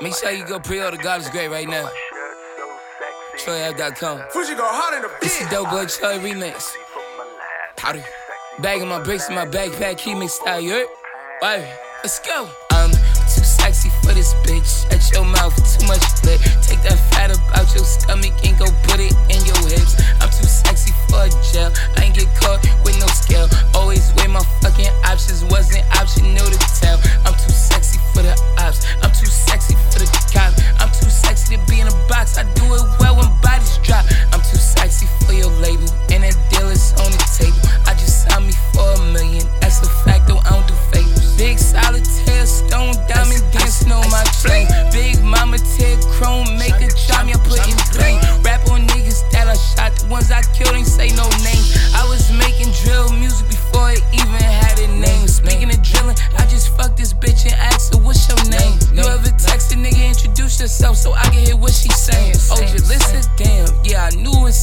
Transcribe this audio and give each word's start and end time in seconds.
Make 0.00 0.16
sure 0.16 0.30
you 0.30 0.44
go 0.44 0.58
pre-order 0.58 0.96
God 0.96 1.20
is 1.20 1.28
Great 1.28 1.48
right 1.48 1.68
now. 1.68 1.88
TroyAve.com. 3.36 4.20
Fuji 4.30 4.54
go 4.54 4.64
hard 4.64 4.96
in 4.96 5.02
the 5.02 5.10
It's 5.22 5.38
the 5.44 5.48
Dope 5.50 5.70
Boy 5.70 5.86
Troy 5.86 6.18
remix. 6.18 6.72
Powder. 7.76 8.04
Bagging 8.60 8.88
my 8.88 9.02
bricks 9.02 9.28
in 9.28 9.34
my 9.34 9.46
backpack, 9.46 9.98
he 9.98 10.14
mixed 10.14 10.36
style, 10.36 10.60
you 10.60 10.72
heard? 10.72 10.86
Wait, 11.40 11.66
let's 12.02 12.18
go. 12.20 12.48
I'm 12.70 12.90
too 12.90 13.42
sexy 13.42 13.88
for 14.02 14.12
this 14.12 14.34
bitch. 14.44 14.86
At 14.92 15.10
your 15.12 15.24
mouth, 15.24 15.56
too 15.56 15.86
much 15.86 16.02
lit. 16.24 16.40
Take 16.62 16.82
that 16.82 16.98
fat 17.10 17.30
up 17.30 17.41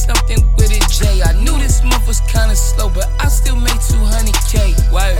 something 0.00 0.40
with 0.56 0.72
a 0.72 0.80
J. 0.88 1.22
I 1.22 1.32
knew 1.44 1.56
this 1.60 1.82
month 1.84 2.06
was 2.06 2.20
kinda 2.24 2.56
slow, 2.56 2.88
but 2.88 3.08
I 3.20 3.28
still 3.28 3.56
made 3.56 3.80
200K. 3.80 4.74
Why? 4.90 5.12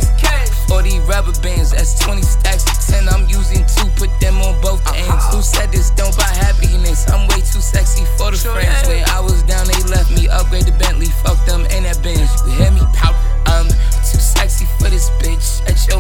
All 0.71 0.83
these 0.83 1.03
rubber 1.03 1.35
bands, 1.43 1.73
that's 1.73 1.99
20 1.99 2.23
stacks 2.23 2.65
of 2.65 2.79
10. 2.95 3.09
I'm 3.09 3.29
using 3.29 3.67
two, 3.67 3.89
put 3.97 4.11
them 4.21 4.41
on 4.41 4.61
both 4.63 4.81
ends. 4.95 5.11
Uh-huh. 5.11 5.37
Who 5.37 5.43
said 5.43 5.73
this 5.73 5.91
don't 5.91 6.17
buy 6.17 6.31
happiness? 6.47 7.11
I'm 7.11 7.27
way 7.29 7.43
too 7.43 7.61
sexy 7.61 8.05
for 8.17 8.31
the 8.31 8.39
sure 8.39 8.55
friends. 8.55 8.89
When 8.89 9.05
I 9.11 9.21
was 9.21 9.43
down, 9.43 9.67
they 9.67 9.83
left 9.91 10.11
me. 10.11 10.29
Upgrade 10.29 10.67
the 10.67 10.73
Bentley, 10.79 11.11
fuck 11.23 11.45
them 11.45 11.67
in 11.75 11.83
that 11.85 12.01
bench. 12.03 12.31
You 12.47 12.53
hear 12.53 12.71
me? 12.71 12.81
Pout. 12.95 13.15
I'm 13.47 13.67
too 14.07 14.23
sexy 14.23 14.67
for 14.79 14.89
this 14.89 15.11
bitch. 15.21 15.61
At 15.69 15.77
your 15.89 16.00